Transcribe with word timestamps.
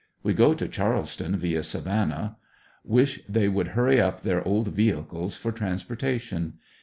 We 0.23 0.33
go 0.33 0.55
to 0.55 0.67
Charleston, 0.67 1.37
via. 1.37 1.61
Savannah. 1.61 2.37
Wish 2.83 3.19
they 3.29 3.47
would 3.47 3.77
hurry 3.77 4.01
up 4.01 4.21
their 4.21 4.43
old 4.43 4.69
vehicles 4.69 5.37
for 5.37 5.51
transportation. 5.51 6.53